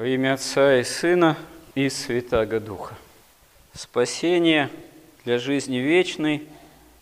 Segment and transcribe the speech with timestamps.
[0.00, 1.36] Во имя Отца и Сына
[1.74, 2.94] и Святаго Духа.
[3.74, 4.70] Спасение
[5.26, 6.48] для жизни вечной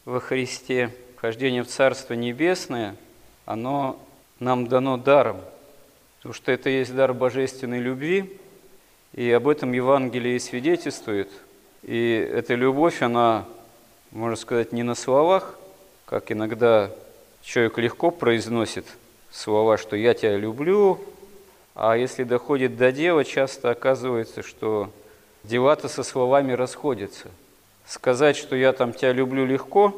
[0.05, 2.97] во Христе, вхождение в Царство Небесное,
[3.47, 4.05] оно
[4.41, 5.41] нам дано даром,
[6.17, 8.37] потому что это есть дар божественной любви,
[9.15, 11.31] и об этом Евангелие свидетельствует.
[11.85, 13.45] И эта любовь, она,
[14.11, 15.57] можно сказать, не на словах,
[16.05, 16.91] как иногда
[17.43, 18.87] человек легко произносит
[19.31, 20.99] слова, что «я тебя люблю»,
[21.81, 24.91] а если доходит до дела, часто оказывается, что
[25.45, 27.29] дела-то со словами расходятся.
[27.87, 29.95] Сказать, что я там тебя люблю легко,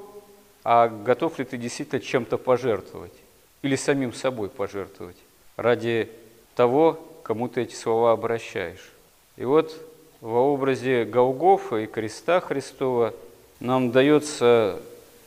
[0.62, 3.14] а готов ли ты действительно чем-то пожертвовать?
[3.62, 5.16] Или самим собой пожертвовать
[5.56, 6.10] ради
[6.54, 8.90] того, кому ты эти слова обращаешь?
[9.38, 9.74] И вот
[10.20, 13.14] во образе Голгофа и креста Христова
[13.58, 14.78] нам дается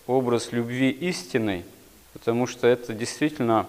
[0.05, 1.65] образ любви истинной,
[2.13, 3.65] потому что это действительно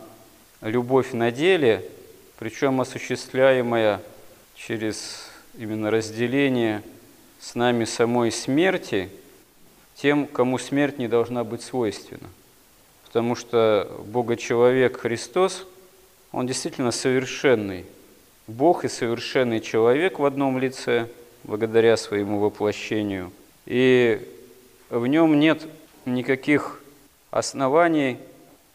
[0.60, 1.82] любовь на деле–
[2.38, 4.00] причем осуществляемая
[4.54, 6.82] через именно разделение
[7.40, 9.10] с нами самой смерти
[9.96, 12.28] тем, кому смерть не должна быть свойственна.
[13.04, 15.66] Потому что Бога-человек Христос,
[16.32, 17.84] Он действительно совершенный
[18.46, 21.08] Бог и совершенный человек в одном лице,
[21.44, 23.32] благодаря своему воплощению.
[23.64, 24.20] И
[24.90, 25.66] в нем нет
[26.04, 26.80] никаких
[27.30, 28.18] оснований,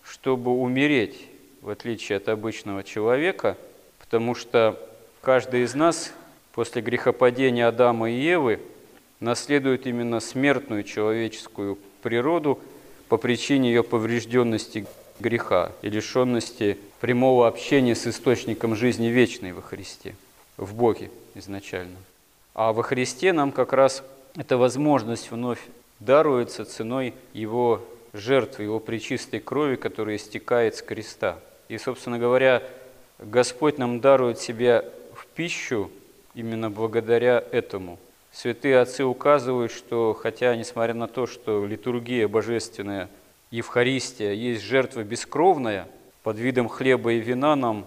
[0.03, 1.28] чтобы умереть
[1.61, 3.57] в отличие от обычного человека,
[3.99, 4.79] потому что
[5.21, 6.13] каждый из нас
[6.53, 8.59] после грехопадения Адама и Евы
[9.19, 12.59] наследует именно смертную человеческую природу
[13.09, 14.85] по причине ее поврежденности
[15.19, 20.15] греха и лишенности прямого общения с источником жизни вечной во Христе,
[20.55, 21.97] в Боге изначально.
[22.53, 24.03] А во Христе нам как раз
[24.35, 25.59] эта возможность вновь
[25.99, 31.37] даруется ценой Его жертвы, Его причистой крови, которая истекает с креста–
[31.69, 32.61] и, собственно говоря,
[33.19, 35.89] Господь нам дарует себя в пищу
[36.33, 37.97] именно благодаря этому.
[38.31, 43.09] Святые отцы указывают, что хотя, несмотря на то, что литургия божественная,
[43.51, 45.87] Евхаристия есть жертва бескровная,
[46.23, 47.85] под видом хлеба и вина нам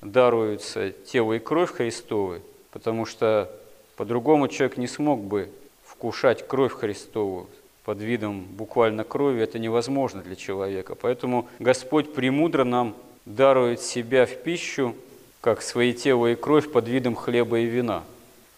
[0.00, 2.42] даруются тело и кровь Христовы,
[2.72, 3.50] потому что
[3.96, 5.48] по-другому человек не смог бы
[5.84, 7.48] вкушать кровь Христову
[7.84, 10.96] под видом буквально крови, это невозможно для человека.
[10.96, 14.96] Поэтому Господь премудро нам дарует себя в пищу,
[15.40, 18.04] как свои тело и кровь под видом хлеба и вина.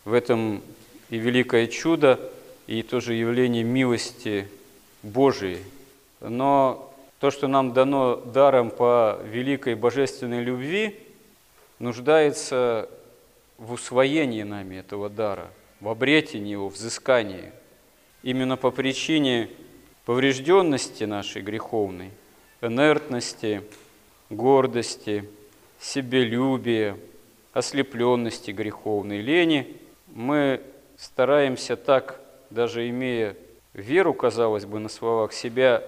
[0.05, 0.63] В этом
[1.11, 2.21] и великое чудо,
[2.67, 4.47] и тоже явление милости
[5.03, 5.59] Божией.
[6.21, 10.99] Но то, что нам дано даром по великой божественной любви,
[11.79, 12.89] нуждается
[13.57, 15.49] в усвоении нами этого дара,
[15.81, 17.53] в обретении его, взыскании.
[18.23, 19.49] Именно по причине
[20.05, 22.11] поврежденности нашей греховной,
[22.61, 23.63] инертности,
[24.31, 25.29] гордости,
[25.81, 26.97] себелюбия,
[27.53, 29.77] ослепленности греховной, лени,
[30.09, 30.61] мы
[30.97, 33.37] стараемся так, даже имея
[33.73, 35.83] веру, казалось бы, на словах, себя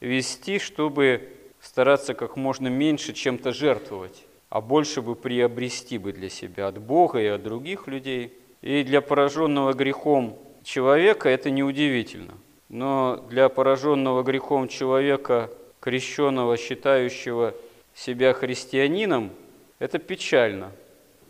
[0.00, 1.28] вести, чтобы
[1.60, 7.20] стараться как можно меньше чем-то жертвовать, а больше бы приобрести бы для себя от Бога
[7.20, 8.32] и от других людей.
[8.62, 12.34] И для пораженного грехом человека это неудивительно.
[12.68, 17.54] Но для пораженного грехом человека, крещенного, считающего
[17.94, 19.32] себя христианином,
[19.78, 20.72] это печально,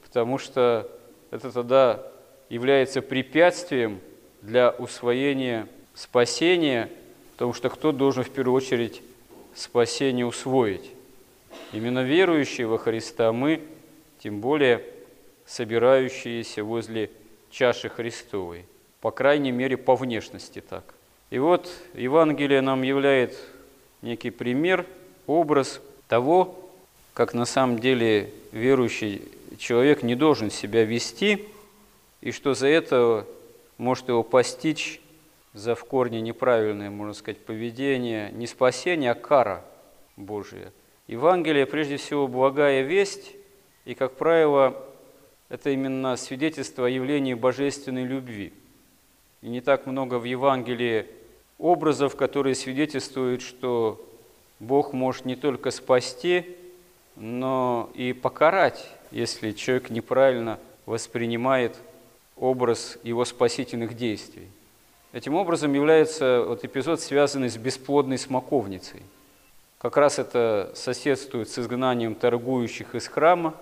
[0.02, 0.90] потому что
[1.30, 2.06] это тогда
[2.48, 4.00] является препятствием
[4.42, 6.90] для усвоения спасения,
[7.32, 9.02] потому что кто должен в первую очередь
[9.54, 10.90] спасение усвоить?
[11.72, 13.62] Именно верующие во Христа мы,
[14.18, 14.84] тем более
[15.46, 17.10] собирающиеся возле
[17.50, 18.66] чаши Христовой,
[19.00, 20.94] по крайней мере по внешности так.
[21.30, 23.36] И вот Евангелие нам являет
[24.02, 24.86] некий пример,
[25.26, 26.58] образ того,
[27.14, 29.22] как на самом деле верующий
[29.58, 31.46] человек не должен себя вести,
[32.20, 33.28] и что за это
[33.78, 35.00] может его постичь
[35.54, 39.64] за в корне неправильное, можно сказать, поведение, не спасение, а кара
[40.16, 40.72] Божия.
[41.06, 43.30] Евангелие, прежде всего, благая весть,
[43.84, 44.84] и, как правило,
[45.48, 48.52] это именно свидетельство о явлении божественной любви.
[49.42, 51.06] И не так много в Евангелии
[51.58, 54.04] образов, которые свидетельствуют, что
[54.60, 56.44] Бог может не только спасти,
[57.16, 61.76] но и покарать, если человек неправильно воспринимает
[62.36, 64.48] образ его спасительных действий.
[65.12, 69.00] Этим образом является вот эпизод, связанный с бесплодной смоковницей.
[69.78, 73.54] Как раз это соседствует с изгнанием торгующих из храма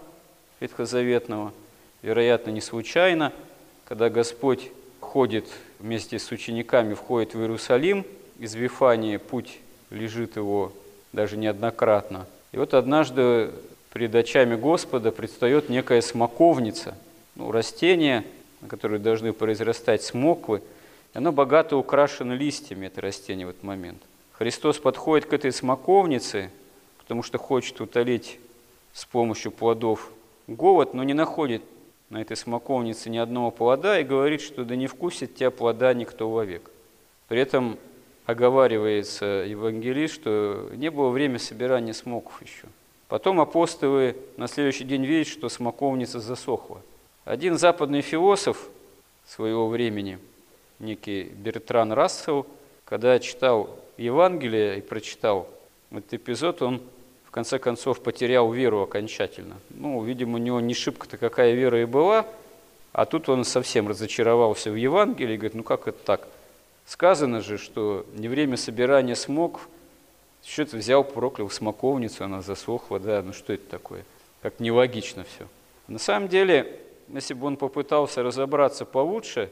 [0.61, 1.53] ветхозаветного,
[2.03, 3.33] вероятно, не случайно,
[3.85, 4.71] когда Господь
[5.01, 5.47] ходит
[5.79, 8.05] вместе с учениками, входит в Иерусалим,
[8.39, 9.59] из Вифании путь
[9.91, 10.73] лежит его
[11.13, 12.27] даже неоднократно.
[12.53, 13.51] И вот однажды
[13.93, 16.97] перед очами Господа предстает некая смоковница,
[17.35, 18.25] ну, растение,
[18.61, 20.63] на которое должны произрастать смоквы,
[21.15, 24.03] и оно богато украшено листьями, это растение в этот момент.
[24.33, 26.51] Христос подходит к этой смоковнице,
[26.99, 28.39] потому что хочет утолить
[28.93, 30.11] с помощью плодов
[30.47, 31.63] голод, но не находит
[32.11, 36.31] на этой смоковнице ни одного плода и говорит, что да не вкусит тебя плода никто
[36.31, 36.71] вовек.
[37.29, 37.79] При этом
[38.29, 42.67] оговаривается евангелист, что не было время собирания смоков еще.
[43.09, 46.83] Потом апостолы на следующий день видят, что смоковница засохла.
[47.25, 48.69] Один западный философ
[49.27, 50.19] своего времени,
[50.79, 52.47] некий Бертран Рассел,
[52.85, 55.49] когда читал Евангелие и прочитал
[55.91, 56.83] этот эпизод, он
[57.25, 59.57] в конце концов потерял веру окончательно.
[59.71, 62.27] Ну, видимо, у него не шибко-то какая вера и была,
[62.93, 66.29] а тут он совсем разочаровался в Евангелии и говорит, ну как это так?
[66.89, 69.69] Сказано же, что не время собирания смоков,
[70.43, 74.07] что-то взял, проклял смоковницу, она засохла, да, ну что это такое?
[74.41, 75.47] Как нелогично все.
[75.87, 79.51] На самом деле, если бы он попытался разобраться получше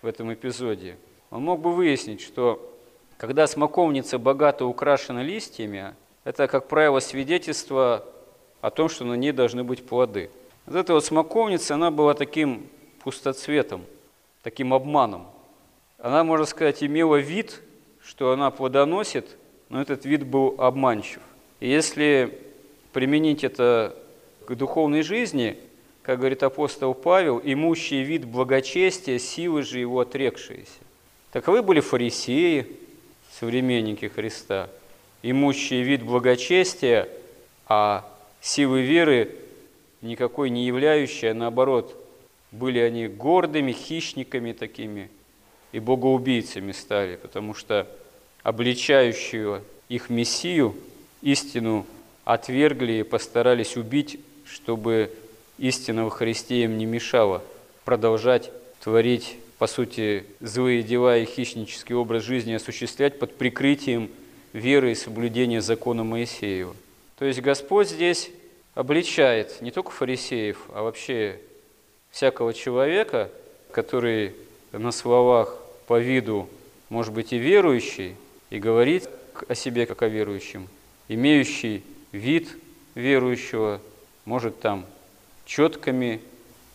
[0.00, 0.96] в этом эпизоде,
[1.30, 2.74] он мог бы выяснить, что
[3.18, 5.94] когда смоковница богато украшена листьями,
[6.24, 8.02] это, как правило, свидетельство
[8.62, 10.30] о том, что на ней должны быть плоды.
[10.64, 12.66] Вот эта вот смоковница, она была таким
[13.04, 13.84] пустоцветом,
[14.42, 15.26] таким обманом.
[15.98, 17.60] Она, можно сказать, имела вид,
[18.02, 19.36] что она плодоносит,
[19.68, 21.20] но этот вид был обманчив.
[21.60, 22.38] И если
[22.92, 23.96] применить это
[24.46, 25.58] к духовной жизни,
[26.02, 30.70] как говорит апостол Павел, имущий вид благочестия, силы же его отрекшиеся.
[31.32, 32.66] Таковы были фарисеи,
[33.30, 34.70] современники Христа–
[35.22, 37.08] имущие вид благочестия,
[37.66, 38.08] а
[38.40, 39.34] силы веры
[40.00, 41.96] никакой не являющие, а наоборот,
[42.52, 45.10] были они гордыми, хищниками такими
[45.72, 47.86] и богоубийцами стали, потому что
[48.42, 50.74] обличающую их Мессию
[51.22, 51.86] истину
[52.24, 55.12] отвергли и постарались убить, чтобы
[55.58, 57.42] истина во Христе им не мешала
[57.84, 58.50] продолжать
[58.80, 64.10] творить, по сути, злые дела и хищнический образ жизни осуществлять под прикрытием
[64.52, 66.74] веры и соблюдения закона Моисеева.
[67.18, 68.30] То есть Господь здесь
[68.74, 71.40] обличает не только фарисеев, а вообще
[72.10, 73.30] всякого человека,
[73.72, 74.34] который
[74.72, 75.57] на словах
[75.88, 76.48] по виду
[76.88, 78.14] может быть и верующий,
[78.50, 79.08] и говорит
[79.48, 80.68] о себе как о верующем,
[81.08, 81.82] имеющий
[82.12, 82.56] вид
[82.94, 83.80] верующего,
[84.24, 84.86] может там
[85.46, 86.20] четками,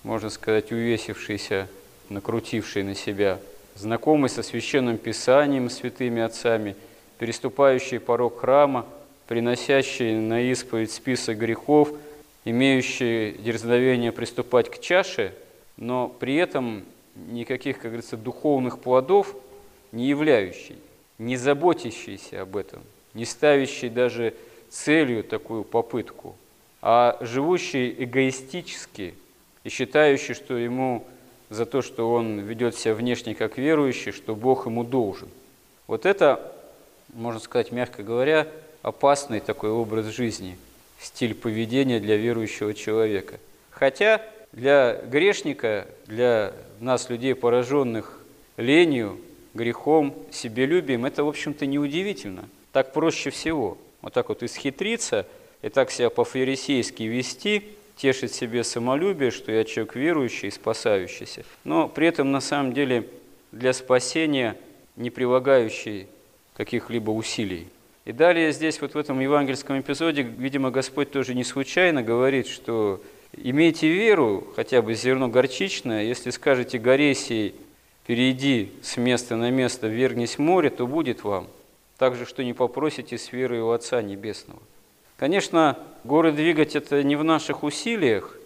[0.03, 1.69] можно сказать, увесившийся,
[2.09, 3.39] накрутивший на себя,
[3.75, 6.75] знакомый со священным писанием, святыми отцами–
[7.23, 8.85] переступающие порог храма,
[9.27, 11.89] приносящие на исповедь список грехов,
[12.43, 15.33] имеющие дерзновение приступать к чаше,
[15.77, 16.83] но при этом
[17.15, 19.35] никаких, как говорится, духовных плодов
[19.91, 20.75] не являющий,
[21.17, 22.81] не заботящийся об этом,
[23.13, 24.33] не ставящий даже
[24.69, 26.35] целью такую попытку,
[26.81, 29.13] а живущий эгоистически
[29.63, 31.05] и считающий, что ему
[31.49, 35.29] за то, что он ведет себя внешне как верующий, что Бог ему должен.
[35.85, 36.51] Вот это
[37.13, 38.47] можно сказать, мягко говоря,
[38.81, 40.57] опасный такой образ жизни,
[40.99, 43.39] стиль поведения для верующего человека.
[43.69, 48.19] Хотя для грешника, для нас, людей, пораженных
[48.57, 49.19] ленью,
[49.53, 52.47] грехом, себелюбием, это, в общем-то, неудивительно.
[52.71, 53.77] Так проще всего.
[54.01, 55.27] Вот так вот исхитриться
[55.61, 57.63] и так себя по-фарисейски вести,
[57.95, 63.07] тешить себе самолюбие, что я человек верующий и спасающийся, но при этом, на самом деле,
[63.51, 64.57] для спасения
[64.95, 66.07] не прилагающий
[66.55, 67.67] каких-либо усилий.
[68.05, 73.01] И далее здесь, вот в этом евангельском эпизоде, видимо, Господь тоже не случайно говорит, что
[73.37, 77.15] имейте веру, хотя бы зерно горчичное, если скажете горе
[78.05, 81.47] перейди с места на место, вернись море, то будет вам.
[81.97, 84.59] Так же, что не попросите с верой у Отца Небесного.
[85.17, 88.37] Конечно, горы двигать это не в наших усилиях,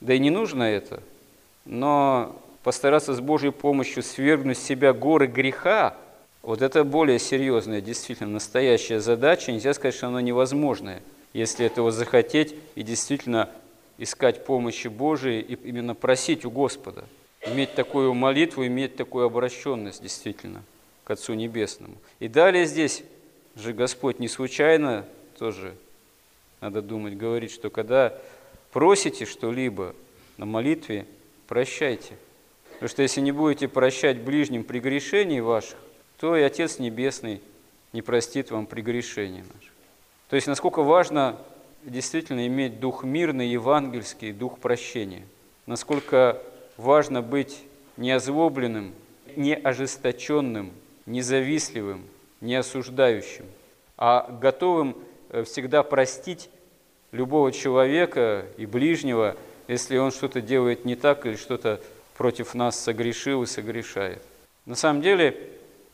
[0.00, 1.02] да и не нужно это,
[1.64, 5.96] но постараться с Божьей помощью свергнуть с себя горы греха–
[6.42, 9.52] вот это более серьезная, действительно настоящая задача.
[9.52, 11.02] Нельзя сказать, что она невозможная,
[11.34, 13.50] если этого захотеть и действительно
[14.00, 17.04] искать помощи Божией и именно просить у Господа.
[17.46, 20.62] Иметь такую молитву, иметь такую обращенность действительно
[21.04, 21.94] к Отцу Небесному.
[22.18, 23.04] И далее здесь
[23.54, 25.04] же Господь не случайно
[25.38, 25.74] тоже,
[26.62, 28.18] надо думать, говорит, что когда
[28.72, 29.94] просите что-либо
[30.38, 31.06] на молитве,
[31.46, 32.16] прощайте.
[32.72, 35.76] Потому что если не будете прощать ближним прегрешений ваших,
[36.18, 37.42] то и Отец Небесный
[37.92, 39.72] не простит вам прегрешения наших.
[40.30, 41.38] То есть насколько важно
[41.84, 45.22] действительно иметь дух мирный, евангельский, дух прощения.
[45.66, 46.40] Насколько
[46.76, 47.62] важно быть
[47.96, 48.94] не озлобленным,
[49.36, 50.72] не ожесточенным,
[51.06, 52.02] независтливым,
[52.40, 53.44] не осуждающим,
[53.96, 54.96] а готовым
[55.30, 56.50] э, всегда простить
[57.12, 59.36] любого человека и ближнего,
[59.68, 61.80] если он что-то делает не так или что-то
[62.16, 64.22] против нас согрешил и согрешает.
[64.66, 65.36] На самом деле,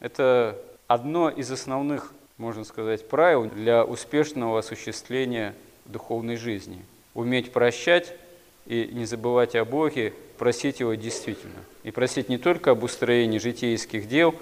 [0.01, 5.55] это одно из основных, можно сказать, правил для успешного осуществления
[5.89, 6.79] духовной жизни.
[7.15, 8.13] Уметь прощать
[8.67, 11.59] и не забывать о Боге, просить Его действительно.
[11.83, 14.35] И просить не только об устроении житейских дел,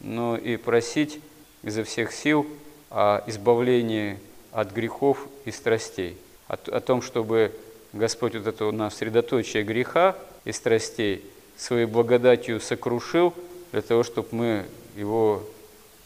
[0.00, 1.20] но и просить
[1.62, 2.46] изо всех сил
[2.90, 4.18] о избавлении
[4.52, 6.16] от грехов и страстей,
[6.48, 7.52] о, о том, чтобы
[7.92, 11.24] Господь вот это у нас средоточие греха и страстей
[11.56, 13.34] своей благодатью сокрушил,
[13.72, 14.64] для того, чтобы мы
[14.96, 15.42] Его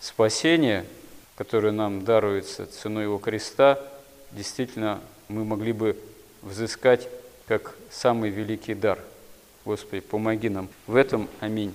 [0.01, 0.85] спасение,
[1.37, 3.81] которое нам даруется ценой Его креста,
[4.33, 5.97] действительно мы могли бы
[6.43, 7.09] взыскать
[7.47, 8.99] как самый великий дар.
[9.65, 11.29] Господи, помоги нам в этом.
[11.41, 11.75] Аминь.